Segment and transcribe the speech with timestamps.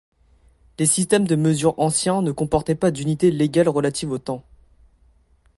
[0.79, 4.43] Les systèmes de mesure ancien ne comportaient pas d'unités légales relatives au temps.